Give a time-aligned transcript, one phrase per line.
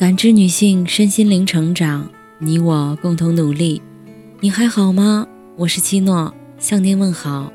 [0.00, 3.82] 感知女性身心灵成长，你我共同努力。
[4.40, 5.26] 你还好吗？
[5.56, 7.52] 我是七诺，向您问好。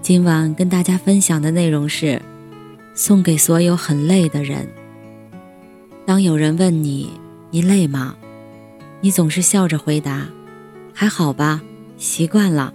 [0.00, 2.22] 今晚跟大家分享的内容是
[2.94, 4.66] 送给所有很累的人。
[6.06, 7.10] 当有人问你
[7.50, 8.16] 你累吗？
[9.02, 10.26] 你总是笑着回答
[10.94, 11.60] ：“还好吧，
[11.98, 12.72] 习惯了。”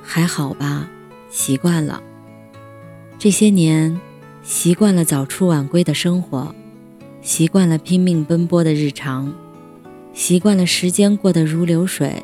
[0.00, 0.88] 还好吧，
[1.30, 2.00] 习惯了。
[3.18, 4.00] 这些年，
[4.40, 6.54] 习惯了早出晚归的生活。
[7.22, 9.32] 习惯了拼命奔波的日常，
[10.14, 12.22] 习惯了时间过得如流水，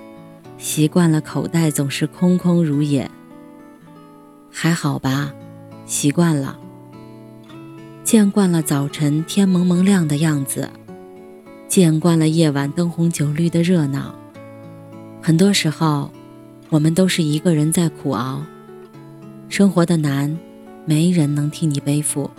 [0.56, 3.10] 习惯了口袋总是空空如也。
[4.50, 5.34] 还好吧，
[5.84, 6.58] 习惯了。
[8.04, 10.70] 见惯了早晨天蒙蒙亮的样子，
[11.68, 14.14] 见惯了夜晚灯红酒绿的热闹。
[15.20, 16.10] 很多时候，
[16.70, 18.42] 我们都是一个人在苦熬。
[19.50, 20.38] 生活的难，
[20.86, 22.30] 没人能替你背负。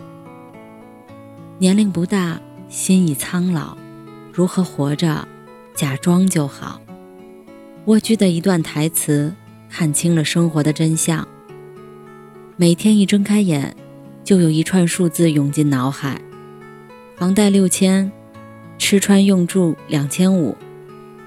[1.60, 2.40] 年龄不大。
[2.70, 3.78] 心已苍老，
[4.34, 5.28] 如何活着？
[5.74, 6.82] 假装就好。
[7.86, 9.34] 蜗居的一段台词，
[9.70, 11.26] 看清了生活的真相。
[12.58, 13.76] 每天一睁开眼，
[14.24, 16.20] 就有一串数字涌进脑海：
[17.16, 18.12] 房贷六千，
[18.78, 20.58] 吃穿用住两千五，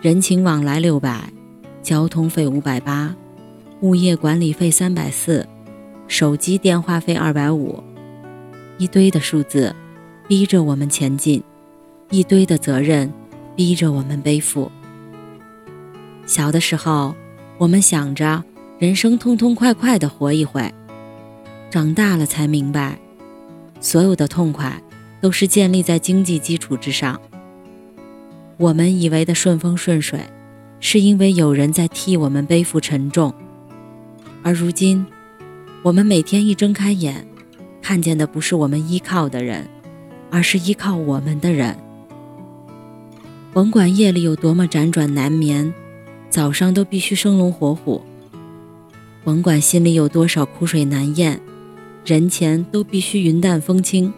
[0.02, 1.32] 人情往来六百，
[1.82, 3.14] 交通费五百八，
[3.80, 5.48] 物业管理费三百四，
[6.06, 7.82] 手机电话费二百五，
[8.76, 9.74] 一堆的数字。
[10.30, 11.42] 逼着我们前进，
[12.10, 13.12] 一堆的责任
[13.56, 14.70] 逼着我们背负。
[16.24, 17.16] 小的时候，
[17.58, 18.44] 我们想着
[18.78, 20.72] 人生痛痛快快的活一回，
[21.68, 22.96] 长大了才明白，
[23.80, 24.80] 所有的痛快
[25.20, 27.20] 都是建立在经济基础之上。
[28.56, 30.20] 我们以为的顺风顺水，
[30.78, 33.34] 是因为有人在替我们背负沉重，
[34.44, 35.04] 而如今，
[35.82, 37.26] 我们每天一睁开眼，
[37.82, 39.68] 看见的不是我们依靠的人。
[40.30, 41.76] 而是依靠我们的人，
[43.52, 45.74] 甭管夜里有多么辗转难眠，
[46.28, 48.00] 早上都必须生龙活虎；
[49.24, 51.40] 甭管心里有多少苦水难咽，
[52.04, 54.12] 人前都必须云淡风轻。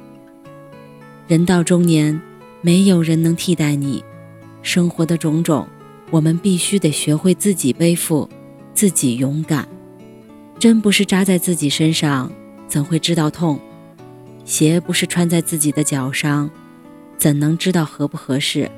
[1.27, 2.21] 人到中年，
[2.61, 4.05] 没有人能替代你。
[4.61, 5.67] 生活的种种，
[6.11, 8.29] 我们必须得学会自己背负，
[8.75, 9.67] 自己勇敢。
[10.59, 12.31] 针不是扎在自己身上，
[12.69, 13.59] 怎会知道痛？
[14.45, 16.51] 鞋不是穿在自己的脚上，
[17.17, 18.71] 怎能知道合不合适？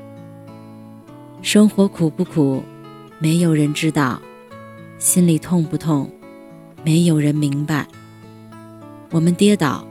[1.43, 2.63] 生活苦不苦，
[3.19, 4.21] 没有人知道；
[4.99, 6.11] 心里痛不痛，
[6.85, 7.87] 没有人明白。
[9.11, 9.87] 我们跌倒，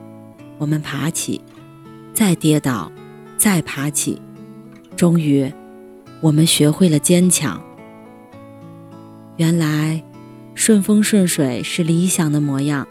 [0.58, 1.42] 我们爬起，
[2.14, 2.92] 再跌倒，
[3.38, 4.22] 再爬起，
[4.96, 5.52] 终于，
[6.22, 7.62] 我们学会了坚强。
[9.38, 10.04] 原来，
[10.54, 12.88] 顺风顺水是理想的模样，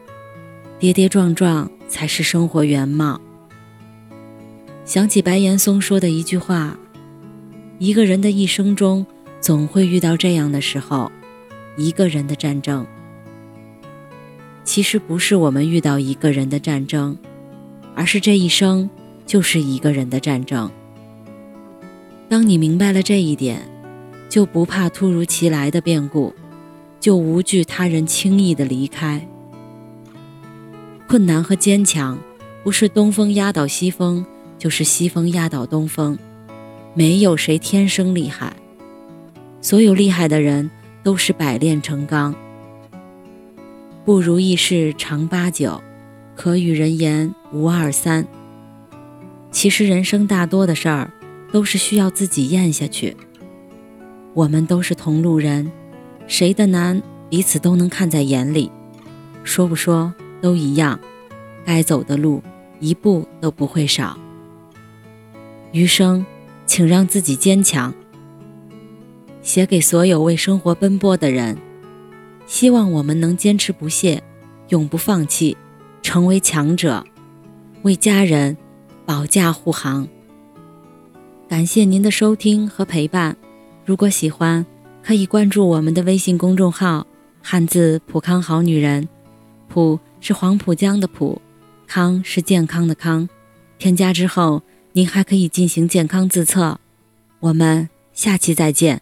[0.82, 1.70] 跌跌撞撞。
[1.92, 3.20] 才是生活原貌。
[4.86, 6.74] 想起白岩松说的一句话
[7.78, 9.04] ：“一个人的一生中，
[9.42, 11.12] 总会遇到这样的时候，
[11.76, 12.86] 一个人的战争。
[14.64, 17.14] 其实不是我们遇到一个人的战争，
[17.94, 18.88] 而是这一生
[19.26, 20.70] 就是一个人的战争。
[22.30, 23.60] 当你明白了这一点，
[24.30, 26.32] 就不怕突如其来的变故，
[26.98, 29.24] 就无惧他人轻易的离开。”
[31.12, 32.18] 困难和坚强，
[32.64, 34.24] 不是东风压倒西风，
[34.58, 36.18] 就是西风压倒东风。
[36.94, 38.56] 没有谁天生厉害，
[39.60, 40.70] 所有厉害的人
[41.02, 42.34] 都是百炼成钢。
[44.06, 45.82] 不如意事常八九，
[46.34, 48.26] 可与人言无二三。
[49.50, 51.12] 其实人生大多的事儿，
[51.52, 53.14] 都是需要自己咽下去。
[54.32, 55.70] 我们都是同路人，
[56.26, 58.72] 谁的难彼此都能看在眼里。
[59.44, 60.14] 说不说？
[60.42, 61.00] 都一样，
[61.64, 62.42] 该走的路
[62.80, 64.18] 一步都不会少。
[65.70, 66.26] 余生，
[66.66, 67.94] 请让自己坚强。
[69.40, 71.56] 写给所有为生活奔波的人，
[72.46, 74.22] 希望我们能坚持不懈，
[74.68, 75.56] 永不放弃，
[76.02, 77.04] 成为强者，
[77.82, 78.56] 为家人
[79.06, 80.06] 保驾护航。
[81.48, 83.36] 感谢您的收听和陪伴。
[83.84, 84.64] 如果喜欢，
[85.02, 87.06] 可以关注我们的微信公众号
[87.42, 89.08] “汉字普康好女人”，
[89.68, 89.98] 普。
[90.22, 91.42] 是黄浦江的浦，
[91.86, 93.28] 康是健康的康。
[93.76, 96.78] 添加之后，您还可以进行健康自测。
[97.40, 99.01] 我们下期再见。